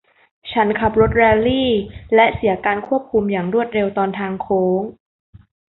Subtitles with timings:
[0.51, 1.69] ฉันขับรถแรลลี่
[2.15, 4.81] และเสียการควบคุมอย่างรวดเร็วตอนทางโค้ง